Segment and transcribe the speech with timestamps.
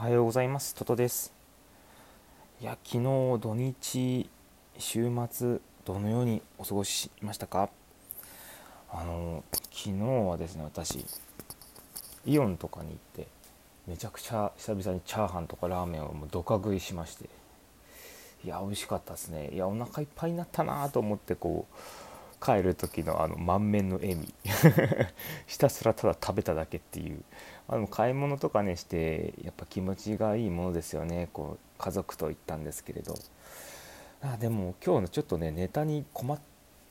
[0.00, 0.74] おはようございます。
[0.74, 1.30] トトです。
[2.62, 3.02] いや昨日
[3.38, 4.30] 土日
[4.78, 7.68] 週末どのようにお過ごししましたか？
[8.90, 9.92] あの昨日
[10.26, 11.04] はですね私
[12.24, 13.28] イオンとかに行って
[13.86, 17.28] めちゃくちゃ久々にチャーハンとかラーメンをもうどか食いしまして。
[18.42, 19.50] いや美味しかったですね。
[19.52, 21.74] いやお腹いっぱいになったなと思ってこう
[22.42, 24.34] 帰る時のあの満面の笑み。
[25.46, 27.22] ひたすらただ食べただけっていう。
[27.68, 31.28] あの買い物とかねしてやっぱ気持ちがいいものですよね。
[31.32, 33.14] こう家族と行ったんですけれど。
[34.22, 36.38] あでも今日のちょっとねネタに困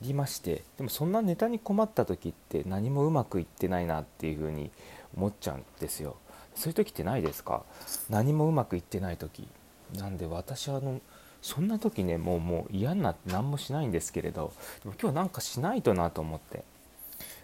[0.00, 0.62] りまして。
[0.76, 4.70] でもそんなネタに困った時って何もうまくいってないなっていうふうに
[5.16, 6.16] 思っちゃうんですよ。
[6.54, 7.64] そういう時ってないですか？
[8.08, 9.48] 何もうまくいってない時。
[9.94, 11.00] なんで私はあの
[11.42, 16.64] そんな時ねもうもう嫌になって何もしないんですけれどでも今日なんかしないとなと思って。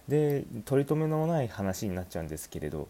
[0.08, 2.86] で取り留めのない話になっちゃうんですけれど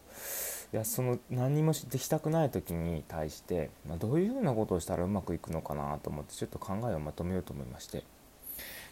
[0.72, 8.04] いやその何もできたくない時に対して、まあ、どういうふうなことをしたらうまくいくのかなと思ってちょっと考えをまとめようと思いまして。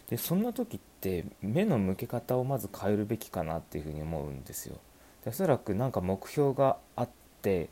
[0.09, 4.77] でそんな時って目の向け方をまず変えるべきかなっていうふうに思うんですよ。
[5.23, 7.09] でおそらく何か目標があっ
[7.41, 7.69] て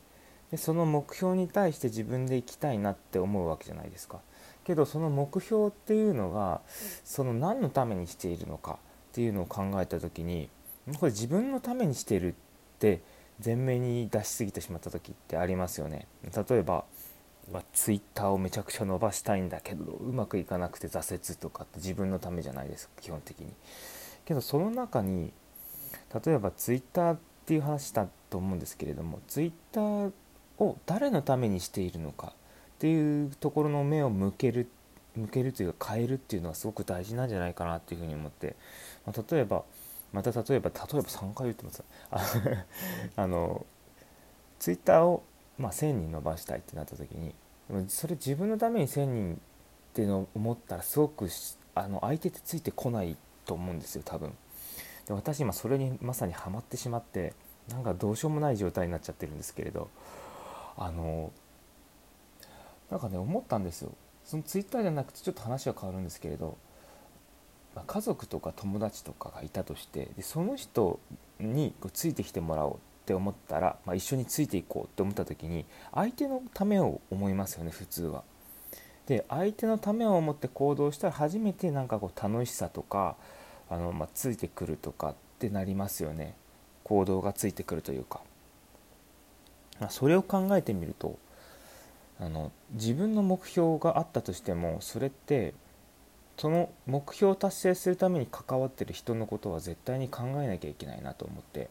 [0.50, 4.20] でその目標に対して自分で行きたいなって思うわけじゃないですか。
[4.64, 6.60] けどその目標っていうのが
[7.04, 8.78] その何のためにしているのか
[9.12, 10.48] っていうのを考えた時に
[10.98, 12.34] これ自分のためにしてるっ
[12.78, 13.00] て
[13.44, 16.06] 前面に出しすぎてしまった時ってありますよね。
[16.24, 16.84] 例えば、
[17.52, 23.52] まあ、ツイッターをめちゃくちゃ伸ばしたいんだけどうまくいかなくて挫折とかって自分のためじゃないですか基本的に。
[24.24, 25.32] けどその中に
[26.24, 30.12] 例えばツイッターっていう話だと思うんですけれどもツイッター
[30.58, 32.32] を誰のためにしているのか
[32.84, 34.68] っていうところの目を向ける
[35.16, 38.56] 向けるというか変えるっていうのはすごく大事なんじゃないかなっていうふうに思って、
[39.06, 39.62] まあ、例えば
[40.12, 41.82] また例えば例えば3回言ってます。
[43.16, 43.64] あの
[44.58, 45.22] ツイッターを、
[45.58, 47.34] まあ、1000人伸ばしたいってなった時に
[47.88, 49.38] それ自分のために1000人っ
[49.94, 51.30] ていうのを思ったらすごく
[51.74, 53.16] あの相手ってついてこない
[53.46, 54.34] と思うんですよ多分。
[55.06, 57.32] で私今それにまさにはまってしまって
[57.70, 59.88] なんかどうしようもない状態になっちゃってるんですけれど
[60.76, 61.32] あの
[62.94, 63.90] なんかね思ったんですよ
[64.24, 66.56] そのツイッターじゃなくてちょっと話は変わるんですけれど、
[67.74, 71.00] まあ、家族とか友達とかがいたとしてでその人
[71.40, 78.22] にこうついてきてもらおうって思ったら、まあ、一緒についていこうって思った時に相手のためを思いますよね普通は。
[79.08, 83.16] で相手のためを思って行動したら初めてなんかこう楽しさとか
[83.68, 86.36] あの、まあ、ついてくるとかってなりますよね
[86.84, 88.20] 行動がついてくるというか。
[89.80, 91.18] まそれを考えてみると
[92.24, 95.52] あの自分の目標があったとしてもそれって
[96.38, 101.68] その目標を達成するために関わってる人のことは絶対に考えなきゃいけないなと思って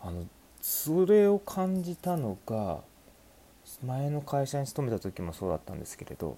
[0.00, 0.26] あの
[0.60, 2.80] それを感じたのが
[3.84, 6.36] 前の会社に勤めた時もそうだったんですけれど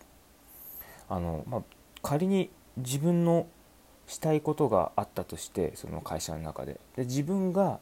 [1.11, 1.63] あの、まあ、
[2.03, 3.47] 仮に自分の
[4.07, 6.81] したいことがあったとしてその会社の中で。
[6.97, 7.81] で自分が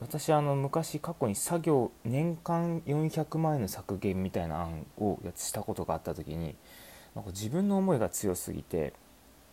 [0.00, 6.56] 私あの昔過去に作業年間400万円の削減みたいな案をしたことがあった時に
[7.14, 8.92] なんか自分の思いが強すぎて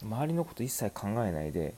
[0.02, 1.76] 周りのこと一切考えないで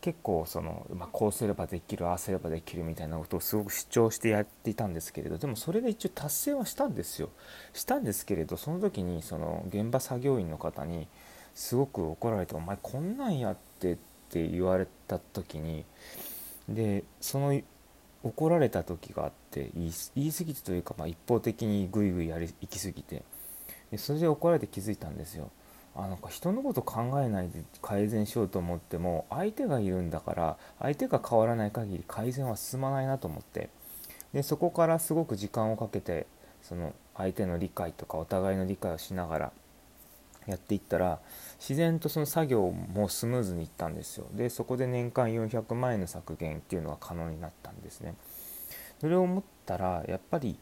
[0.00, 7.30] 結構その、まあ、こうすればできるああすればできるみたいなことをすごく主張してやっていたんですけれどでもそれで一応達成はしたんですよ。
[7.72, 11.08] したんですけれどその時にその現場作業員の方に
[11.54, 13.96] すごく怒られて「お前こんなんやって」っ
[14.30, 15.84] て言われた時に
[16.68, 17.60] でその
[18.22, 23.22] 怒られた時があって言い言い過ぎてというか、まあ、一方的にグイグイやり行き過ぎて。
[23.90, 25.50] でそれで怒られて気づいたんですよ。
[25.94, 33.70] あなんか人のこと考えないで改善しようと思っても相手がいるんだから相手が変わらない限り改善は進まないなと思って。
[34.32, 36.26] でそこからすごく時間をかけて
[36.62, 39.52] その相手の理解とかお互いの理解をしながら
[40.46, 41.18] やっていったら
[41.58, 44.26] 自然とその作業もスムーズにいったんですよ。
[44.32, 48.14] でそこで年間400万円の削減っていうのが可能になったんですね。
[49.00, 50.58] それを思ったらやっぱり、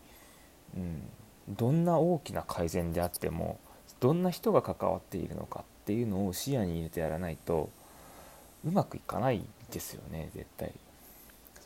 [0.77, 1.03] うん、
[1.49, 3.59] どんな大きな改善であっても
[4.01, 7.71] どんな人が関わっているのかっていうのを視野に入れてやらないと
[8.65, 10.73] うまくいかないですよね絶対。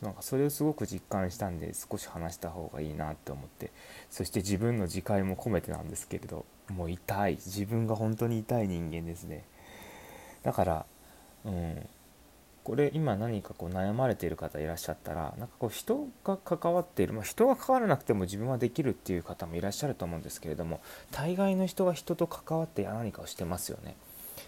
[0.01, 3.71] なんかそれをすごく実感したんで少し話した方がいいなって思って
[4.09, 6.45] そして自分の自戒も込めてなんですけれど。
[6.69, 7.33] もう痛い。
[7.33, 9.45] 自分が本当に痛い人間ですね。
[10.43, 10.85] だから
[11.45, 11.89] うん。
[12.69, 20.79] これ今何かこう悩まれている方いらっしゃったらなんかこう人が関わっている、まあ、人が関わらなくても自分はできるっていう方もいらっしゃると思うんですけれども
[21.11, 23.95] 大概の人が人と関わって何かをしてますよね。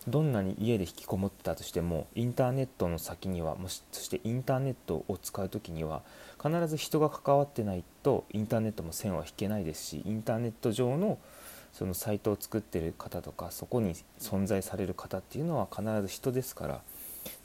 [0.08, 6.02] どんなに家で引きこもってたとしてもインターネットの先にはもしそしてインターネットを使う時には
[6.44, 11.20] 必ず人が関わってないとインターネットも線は引けないですしインターネット上の
[11.72, 16.82] そのサイトを作ってる方とかそこに存在される方っていうのは必ず人ですから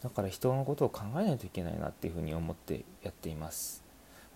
[0.02, 3.84] だから人のことを考えないといけないなっていうふうに思ってやっています。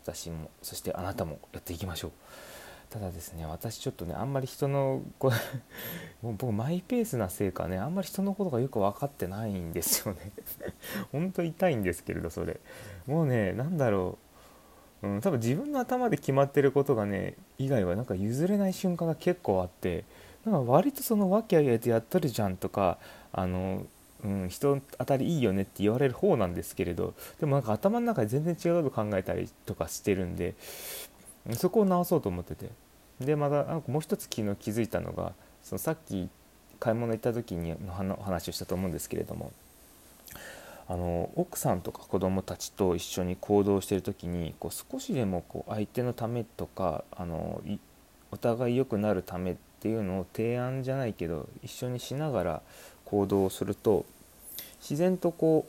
[0.02, 2.12] 私もそしてあなたもやっていきましょう。
[2.90, 5.30] ただですね私ちょっとねあんまり人のこ
[6.22, 10.32] もう僕マイペースなせいかねあんまり人のことがよく分かってないんですよね。
[11.12, 12.60] 本当痛いんですけれどそれ。
[13.06, 14.29] もうね何だろう、
[15.02, 20.04] うん、多分自分の頭で決まってることがね以外はなんか譲れない瞬間が結構あって
[20.44, 22.98] なんか割とその和気あいあいとやっとるじゃんとか
[23.32, 23.86] あの
[24.22, 30.54] うん、人当たりいいよねって言われる方なんですけれどでもなんか頭の中で全然違うこと考えたりとかしてるんで
[31.54, 32.68] そこを直そうと思ってて。
[33.20, 35.32] でまたなんかもう一つ昨日気づいたのが
[35.62, 36.28] そのさっき
[36.78, 39.52] 買い物行った時にの話をしたと思うんですけれども
[40.90, 47.62] あの奥さんとか子供たちと一緒に行動してる時にこう少しでもこう相手のためとかあの
[48.32, 52.62] お互い良くなるためっていうのを提案じゃないけど一緒にしながら
[53.04, 54.04] 行動をすると
[54.80, 55.64] 自然とこ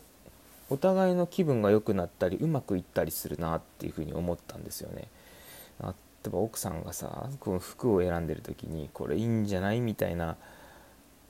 [0.69, 5.07] うお互いの気分が良くなったりうまくいったりするなっていうふうに思ったんですよね。
[5.83, 5.89] 例
[6.25, 10.35] えば奥さんがさこの服を選んでる時にこれいいんじゃないみたいな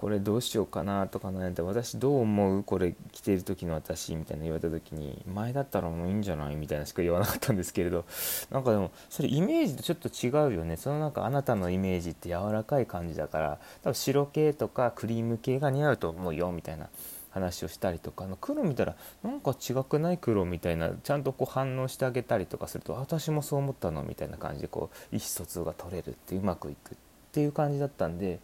[0.01, 8.03] これどうしようかなとか悩んで私どう思うこれ着てる時の私みたいな言われた時に前だったらもういいんじゃないみたいなしか言わなかったんですけれど
[8.49, 10.75] なんかでもそれイメージとちょっと違うよね。
[10.75, 16.89] そのなんかあなたのイメージって柔らかい感じだから多分白系とかクリーム系が似合うと思うよみたいな
[17.29, 26.97] 話をしたりとかあの黒見たらなんか違くない黒みたいなちゃんとこう反応してあげたりとかすると私もそう思ったのみたいな感じでこう意思疎通が取れるってうまくいくっ
[27.31, 28.39] ていう感じだったんで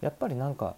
[0.00, 0.74] やっぱりなんか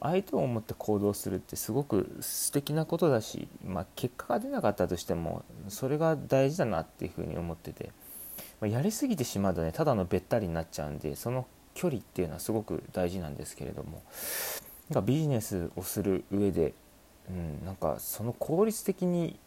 [0.00, 7.90] 相手を思って行動するってすごく素敵なことだし、まあ、結果が出なかったとしてもそれが大事だなっていうふうに思ってて、
[8.60, 14.02] まあ、やりすぎてしまうとねただのべったりになっちゃうんでその距離っていうのはすごく大事なんですけれども
[14.90, 16.74] なんかビジネスをする上で、
[17.28, 19.38] うん、なんかその効率的に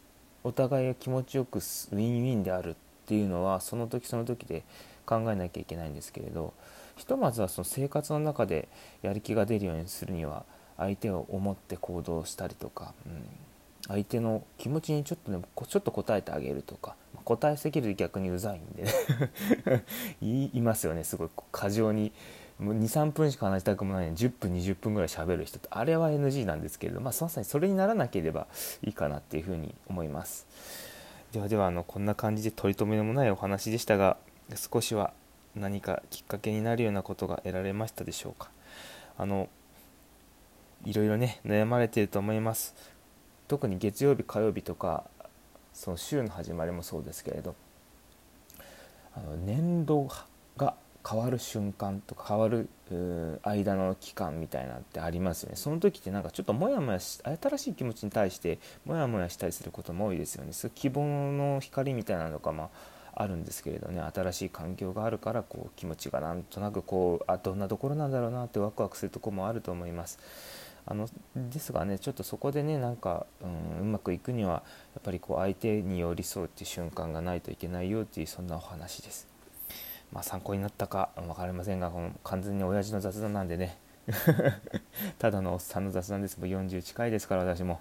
[0.42, 2.74] お互いが気持ちよくウィンウィンであるっ
[3.06, 4.62] ていうのはその時その時で
[5.06, 6.54] 考えなきゃいけないんですけれど
[6.96, 8.68] ひとまずはその生活の中で
[9.02, 10.44] やる気が出るようにするには
[10.76, 13.22] 相手を思って行動したりとか、うん、
[13.88, 18.84] 相手の気持ちにちょっとねちょっと答えてあげるとか答えすぎると逆にうざいんで、
[20.20, 22.12] 言いますよねすごい過剰に。
[22.60, 28.46] 23分しか話したくもないのに10分20分ぐらい喋る人ってあれは NG なんですけれどまあそさにそれにならなければ
[28.84, 30.46] いいかなっていうふうに思います。
[31.32, 34.16] ではではあのこんな感じで取り留めのもないお話でしたが
[34.54, 35.12] 少しは
[35.56, 38.50] 何かきっかけになるようなことが得られましたでしょうか？
[39.18, 39.48] あの
[40.84, 42.74] いろいろね悩まれていると思います。
[43.48, 45.04] 特に月曜日火曜日とか
[45.72, 47.54] その週の始まりもそうですけれど。
[49.16, 50.08] あの年度
[50.56, 50.74] が
[51.08, 52.68] 変わる瞬間とか変わる
[53.44, 55.56] 間の期間みたいなってありますよね。
[55.56, 60.52] その時ってなんかちょっとモヤモヤし新しい気持ちに対してモヤモヤしたりすることも多いですよね。
[60.52, 62.68] そ希望の光みたいなのがまあ
[63.16, 70.18] あるんですけれどね新しい環境があるからこう気持ちがなんとなくこうあどんなところなんだろうなってワクワクするとこもあると思います。
[70.86, 79.26] あのですがねちょっとそこでねなんか、うん、うまくいくにはやっぱりこう相手に寄り添うっていう瞬間がないといけないよっていうそんなお話です。
[80.12, 83.78] まあ、参考になったか分かりませんがこの完全に親父の雑談なんでね。
[85.18, 86.38] ただのおっさんの雑談です。
[86.38, 87.80] もう40近いですから私も。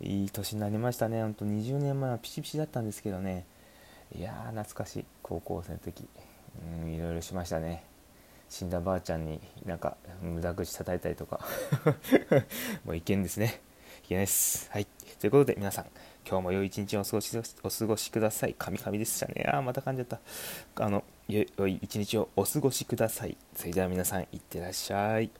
[0.00, 1.22] いい年になりましたね。
[1.22, 3.46] ほんと20年前はピチピチだったんですけどね。
[4.14, 6.06] いやー懐かしい高校生の時
[6.84, 7.84] うんいろいろしましたね
[8.48, 11.40] 死んだばあちゃんになんか無駄口叩いたりとか
[12.84, 13.60] もういけんですね
[14.04, 14.86] いけないですはい
[15.20, 15.86] ということで皆さん
[16.28, 18.54] 今日も良い一日をお過ごしお過ごしください。
[18.58, 19.48] カミカミでしたね。
[19.48, 20.18] ああ、また噛んじゃった。
[20.74, 23.36] あの、良い一日をお過ごしください。
[23.54, 25.30] それでは皆さん、いってらっしゃい。